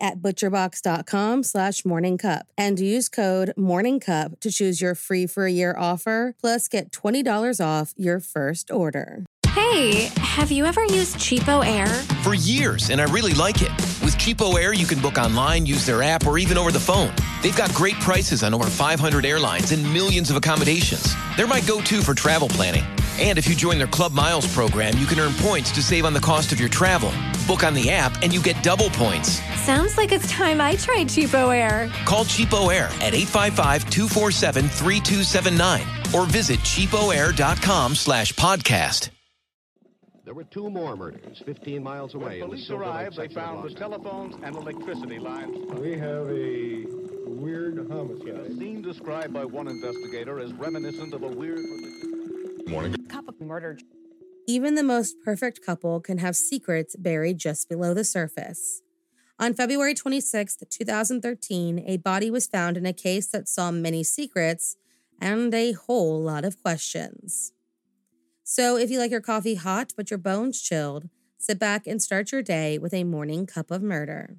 [0.00, 5.74] at butcherbox.com slash morningcup and use code morningcup to choose your free for a year
[5.78, 9.24] offer plus get $20 off your first order.
[9.54, 11.86] Hey, have you ever used Cheapo Air?
[12.24, 13.70] For years, and I really like it.
[14.02, 17.12] With Cheapo Air, you can book online, use their app, or even over the phone.
[17.40, 21.14] They've got great prices on over 500 airlines and millions of accommodations.
[21.36, 22.84] They're my go to for travel planning.
[23.20, 26.12] And if you join their Club Miles program, you can earn points to save on
[26.14, 27.12] the cost of your travel.
[27.46, 29.40] Book on the app, and you get double points.
[29.60, 31.90] Sounds like it's time I tried Cheapo Air.
[32.04, 35.82] Call Cheapo Air at 855 247 3279
[36.14, 39.10] or visit cheapoair.com slash podcast.
[40.24, 42.40] There were two more murders 15 miles away.
[42.40, 45.54] When police arrived, they found the telephones and electricity lines.
[45.78, 46.86] We have a
[47.26, 48.28] weird homicide.
[48.28, 48.58] A homicide.
[48.58, 51.58] scene described by one investigator as reminiscent of a weird.
[53.08, 53.82] Couple murdered
[54.46, 58.82] Even the most perfect couple can have secrets buried just below the surface.
[59.38, 64.76] On February 26, 2013, a body was found in a case that saw many secrets
[65.20, 67.52] and a whole lot of questions.
[68.44, 71.08] So, if you like your coffee hot but your bones chilled,
[71.38, 74.36] sit back and start your day with a morning cup of murder.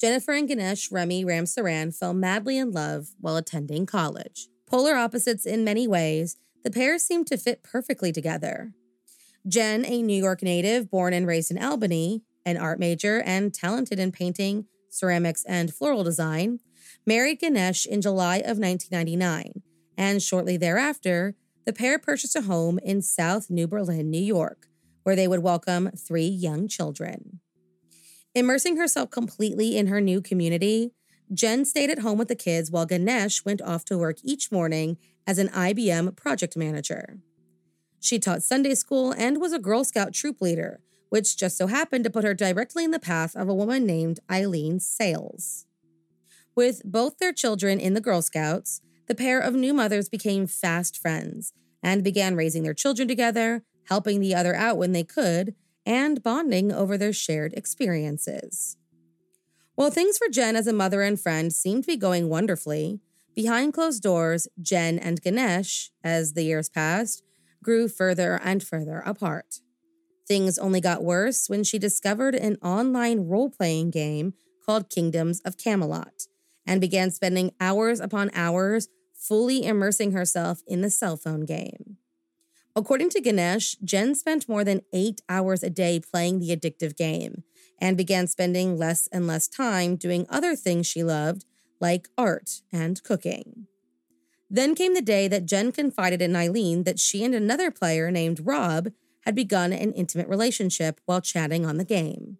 [0.00, 4.48] Jennifer and Ganesh Remy Ramsaran fell madly in love while attending college.
[4.66, 8.72] Polar opposites in many ways, the pair seemed to fit perfectly together.
[9.46, 13.98] Jen, a New York native born and raised in Albany, an art major and talented
[13.98, 16.60] in painting, ceramics, and floral design,
[17.06, 19.62] married Ganesh in July of 1999,
[19.96, 21.34] and shortly thereafter,
[21.64, 24.66] the pair purchased a home in South New Berlin, New York,
[25.02, 27.40] where they would welcome three young children.
[28.34, 30.92] Immersing herself completely in her new community,
[31.32, 34.98] Jen stayed at home with the kids while Ganesh went off to work each morning
[35.26, 37.18] as an IBM project manager.
[38.00, 42.04] She taught Sunday school and was a Girl Scout troop leader, which just so happened
[42.04, 45.66] to put her directly in the path of a woman named Eileen Sales.
[46.54, 50.98] With both their children in the Girl Scouts, the pair of new mothers became fast
[50.98, 56.22] friends and began raising their children together, helping the other out when they could, and
[56.22, 58.76] bonding over their shared experiences.
[59.74, 63.00] While things for Jen as a mother and friend seemed to be going wonderfully,
[63.34, 67.22] behind closed doors, Jen and Ganesh, as the years passed,
[67.62, 69.60] grew further and further apart.
[70.26, 74.34] Things only got worse when she discovered an online role playing game
[74.64, 76.26] called Kingdoms of Camelot
[76.66, 81.96] and began spending hours upon hours fully immersing herself in the cell phone game.
[82.74, 87.42] According to Ganesh, Jen spent more than eight hours a day playing the addictive game
[87.78, 91.44] and began spending less and less time doing other things she loved,
[91.82, 93.66] like art and cooking.
[94.48, 98.46] Then came the day that Jen confided in Eileen that she and another player named
[98.46, 98.90] Rob
[99.26, 102.38] had begun an intimate relationship while chatting on the game.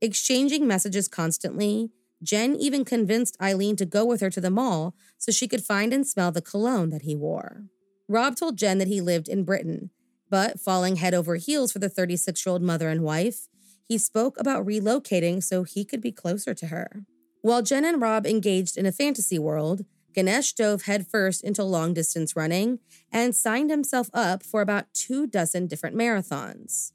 [0.00, 1.90] Exchanging messages constantly,
[2.22, 5.92] Jen even convinced Eileen to go with her to the mall so she could find
[5.92, 7.64] and smell the cologne that he wore.
[8.08, 9.90] Rob told Jen that he lived in Britain,
[10.30, 13.48] but falling head over heels for the 36 year old mother and wife,
[13.88, 17.04] he spoke about relocating so he could be closer to her.
[17.42, 19.84] While Jen and Rob engaged in a fantasy world,
[20.14, 22.78] Ganesh dove headfirst into long distance running
[23.10, 26.92] and signed himself up for about two dozen different marathons.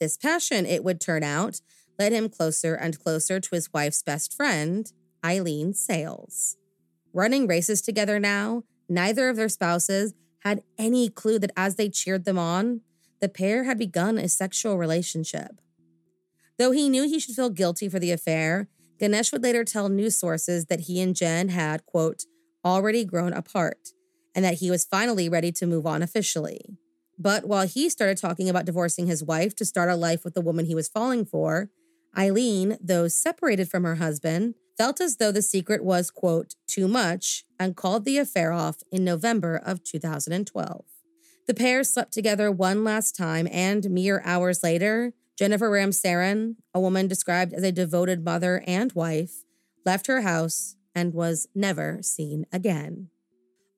[0.00, 1.60] This passion, it would turn out,
[1.96, 4.92] led him closer and closer to his wife's best friend,
[5.24, 6.56] Eileen Sales.
[7.12, 12.24] Running races together now, neither of their spouses had any clue that as they cheered
[12.24, 12.80] them on,
[13.20, 15.60] the pair had begun a sexual relationship.
[16.58, 18.68] Though he knew he should feel guilty for the affair,
[18.98, 22.24] Ganesh would later tell news sources that he and Jen had, quote,
[22.64, 23.90] already grown apart,
[24.34, 26.78] and that he was finally ready to move on officially.
[27.18, 30.40] But while he started talking about divorcing his wife to start a life with the
[30.40, 31.70] woman he was falling for,
[32.16, 37.44] Eileen, though separated from her husband, felt as though the secret was, quote, too much
[37.58, 40.84] and called the affair off in November of 2012.
[41.46, 47.08] The pair slept together one last time, and mere hours later, Jennifer Ramsaran, a woman
[47.08, 49.44] described as a devoted mother and wife,
[49.84, 53.08] left her house and was never seen again.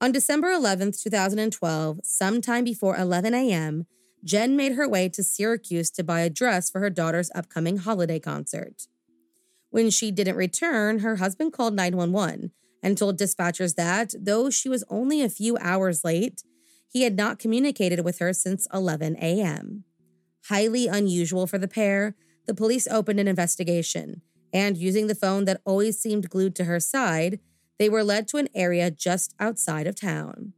[0.00, 3.86] On December 11, 2012, sometime before 11 a.m.,
[4.22, 8.18] Jen made her way to Syracuse to buy a dress for her daughter's upcoming holiday
[8.18, 8.88] concert.
[9.70, 12.50] When she didn't return, her husband called 911
[12.82, 16.42] and told dispatchers that, though she was only a few hours late,
[16.86, 19.84] he had not communicated with her since 11 a.m.
[20.48, 22.14] Highly unusual for the pair,
[22.46, 24.22] the police opened an investigation,
[24.52, 27.40] and using the phone that always seemed glued to her side,
[27.78, 30.52] they were led to an area just outside of town.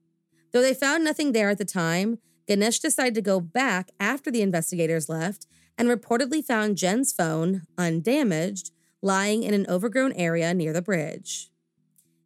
[0.53, 4.43] Though they found nothing there at the time, Ganesh decided to go back after the
[4.43, 5.47] investigators left
[5.77, 11.51] and reportedly found Jen's phone, undamaged, lying in an overgrown area near the bridge.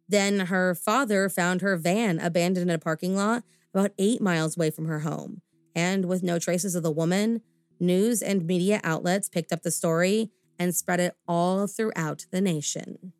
[0.09, 3.43] Then her father found her van abandoned in a parking lot
[3.73, 5.41] about eight miles away from her home.
[5.75, 7.41] And with no traces of the woman,
[7.83, 13.13] news and media outlets picked up the story and spread it all throughout the nation.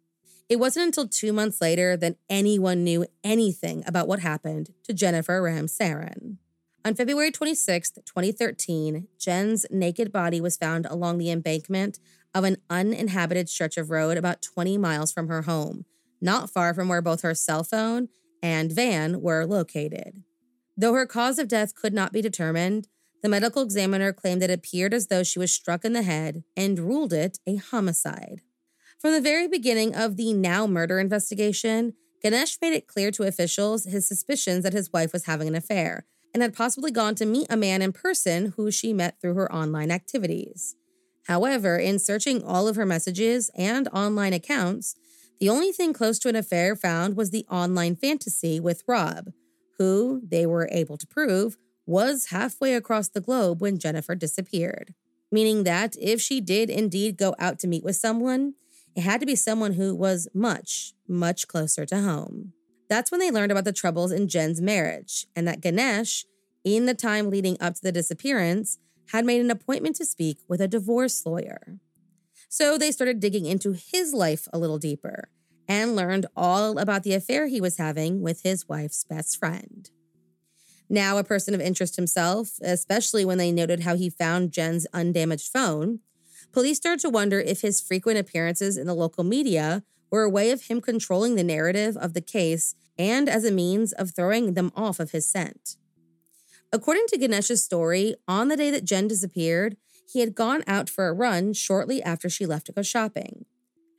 [0.50, 5.42] It wasn't until two months later that anyone knew anything about what happened to Jennifer
[5.42, 6.38] Ramsaran.
[6.86, 12.00] On February 26, 2013, Jen's naked body was found along the embankment
[12.36, 15.86] of an uninhabited stretch of road about 20 miles from her home,
[16.20, 18.10] not far from where both her cell phone
[18.42, 20.24] and van were located.
[20.76, 22.88] Though her cause of death could not be determined,
[23.24, 26.78] the medical examiner claimed it appeared as though she was struck in the head and
[26.78, 28.42] ruled it a homicide.
[29.00, 33.86] From the very beginning of the now murder investigation, Ganesh made it clear to officials
[33.86, 37.48] his suspicions that his wife was having an affair and had possibly gone to meet
[37.50, 40.76] a man in person who she met through her online activities.
[41.28, 44.96] However, in searching all of her messages and online accounts,
[45.40, 49.32] the only thing close to an affair found was the online fantasy with Rob,
[49.78, 54.94] who, they were able to prove, was halfway across the globe when Jennifer disappeared.
[55.32, 58.54] Meaning that if she did indeed go out to meet with someone,
[58.96, 62.54] it had to be someone who was much, much closer to home.
[62.90, 66.26] That's when they learned about the troubles in Jen's marriage and that Ganesh,
[66.64, 68.78] in the time leading up to the disappearance,
[69.12, 71.80] had made an appointment to speak with a divorce lawyer.
[72.50, 75.30] So they started digging into his life a little deeper
[75.68, 79.90] and learned all about the affair he was having with his wife's best friend.
[80.90, 85.52] Now, a person of interest himself, especially when they noted how he found Jen's undamaged
[85.52, 86.00] phone,
[86.52, 90.52] police started to wonder if his frequent appearances in the local media were a way
[90.52, 94.72] of him controlling the narrative of the case and as a means of throwing them
[94.76, 95.78] off of his scent.
[96.72, 99.78] According to Ganesh's story, on the day that Jen disappeared,
[100.12, 103.46] he had gone out for a run shortly after she left to go shopping.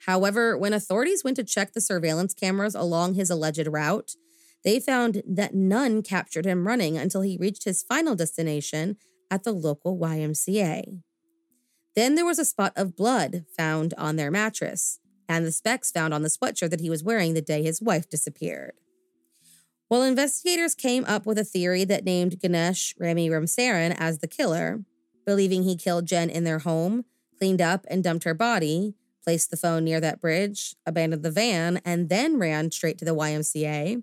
[0.06, 4.16] However, when authorities went to check the surveillance cameras along his alleged route,
[4.64, 8.96] they found that none captured him running until he reached his final destination
[9.30, 11.00] at the local YMCA.
[11.94, 16.12] Then there was a spot of blood found on their mattress, and the specks found
[16.12, 18.72] on the sweatshirt that he was wearing the day his wife disappeared.
[19.88, 24.82] While investigators came up with a theory that named Ganesh Remy Ramsaran as the killer,
[25.26, 27.04] believing he killed Jen in their home,
[27.38, 31.80] cleaned up and dumped her body, placed the phone near that bridge, abandoned the van,
[31.84, 34.02] and then ran straight to the YMCA.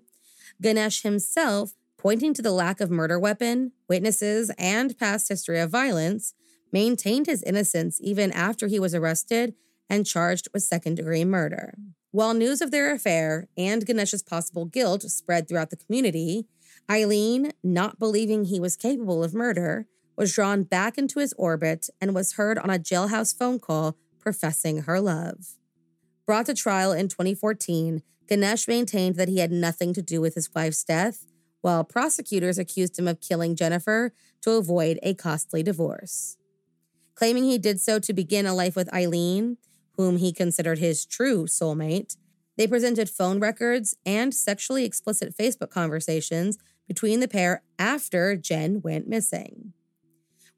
[0.62, 6.34] Ganesh himself, pointing to the lack of murder weapon, witnesses, and past history of violence,
[6.72, 9.54] maintained his innocence even after he was arrested
[9.90, 11.74] and charged with second degree murder.
[12.12, 16.46] While news of their affair and Ganesh's possible guilt spread throughout the community,
[16.90, 22.14] Eileen, not believing he was capable of murder, was drawn back into his orbit and
[22.14, 25.56] was heard on a jailhouse phone call professing her love.
[26.26, 30.52] Brought to trial in 2014, Ganesh maintained that he had nothing to do with his
[30.54, 31.26] wife's death,
[31.60, 34.12] while prosecutors accused him of killing Jennifer
[34.42, 36.36] to avoid a costly divorce.
[37.14, 39.58] Claiming he did so to begin a life with Eileen,
[39.96, 42.16] whom he considered his true soulmate,
[42.56, 49.08] they presented phone records and sexually explicit Facebook conversations between the pair after Jen went
[49.08, 49.72] missing.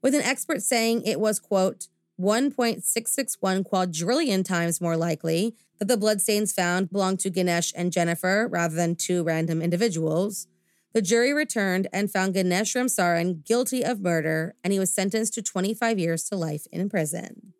[0.01, 1.87] With an expert saying it was, quote,
[2.19, 8.75] 1.661 quadrillion times more likely that the bloodstains found belonged to Ganesh and Jennifer rather
[8.75, 10.47] than two random individuals.
[10.93, 15.41] The jury returned and found Ganesh Ramsaran guilty of murder, and he was sentenced to
[15.41, 17.53] 25 years to life in prison.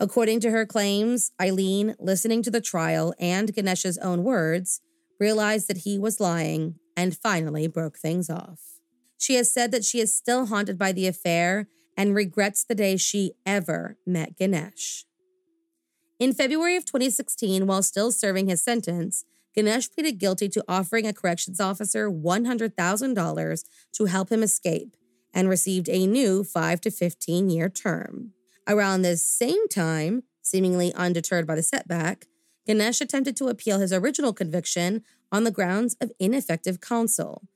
[0.00, 4.80] According to her claims, Eileen, listening to the trial and Ganesh's own words,
[5.20, 8.60] realized that he was lying and finally broke things off.
[9.18, 12.96] She has said that she is still haunted by the affair and regrets the day
[12.96, 15.04] she ever met Ganesh.
[16.22, 19.24] In February of 2016, while still serving his sentence,
[19.56, 23.64] Ganesh pleaded guilty to offering a corrections officer $100,000
[23.94, 24.96] to help him escape
[25.34, 28.34] and received a new 5 to 15 year term.
[28.68, 32.28] Around this same time, seemingly undeterred by the setback,
[32.68, 35.02] Ganesh attempted to appeal his original conviction
[35.32, 37.48] on the grounds of ineffective counsel.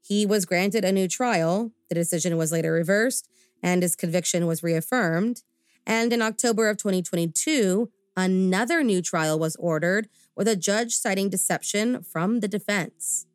[0.00, 3.28] He was granted a new trial, the decision was later reversed,
[3.60, 5.42] and his conviction was reaffirmed.
[5.84, 12.02] And in October of 2022, another new trial was ordered with a judge citing deception
[12.02, 13.26] from the defense.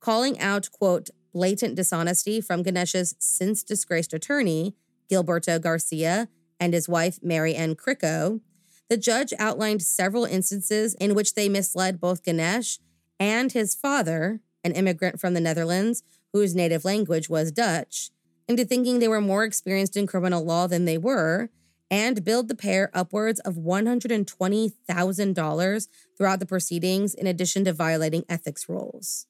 [0.00, 4.74] Calling out, quote, blatant dishonesty from Ganesh's since disgraced attorney,
[5.10, 6.28] Gilberto Garcia,
[6.60, 8.40] and his wife, Mary Ann Cricco,
[8.88, 12.78] the judge outlined several instances in which they misled both Ganesh
[13.20, 18.10] and his father, an immigrant from the Netherlands whose native language was Dutch,
[18.46, 21.50] into thinking they were more experienced in criminal law than they were,
[21.90, 28.68] and billed the pair upwards of $120,000 throughout the proceedings, in addition to violating ethics
[28.68, 29.26] rules.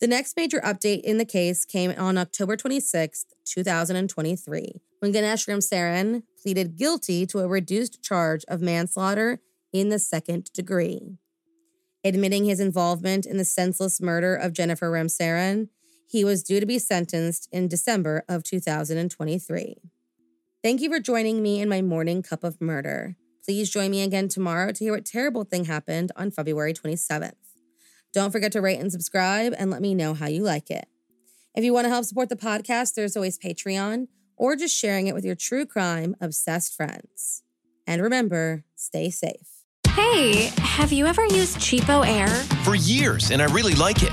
[0.00, 6.24] The next major update in the case came on October 26, 2023, when Ganesh Ramsaran
[6.42, 9.38] pleaded guilty to a reduced charge of manslaughter
[9.72, 11.18] in the second degree.
[12.02, 15.68] Admitting his involvement in the senseless murder of Jennifer Ramsaran,
[16.08, 19.91] he was due to be sentenced in December of 2023.
[20.62, 23.16] Thank you for joining me in my morning cup of murder.
[23.44, 27.32] Please join me again tomorrow to hear what terrible thing happened on February 27th.
[28.12, 30.86] Don't forget to rate and subscribe and let me know how you like it.
[31.56, 35.16] If you want to help support the podcast, there's always Patreon or just sharing it
[35.16, 37.42] with your true crime obsessed friends.
[37.84, 39.64] And remember, stay safe.
[39.88, 42.28] Hey, have you ever used Cheapo Air?
[42.62, 44.12] For years, and I really like it.